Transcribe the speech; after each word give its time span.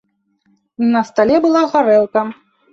На 0.95 1.03
стале 1.11 1.37
была 1.45 1.63
гарэлка. 1.77 2.29